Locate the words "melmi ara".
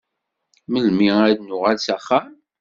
0.71-1.33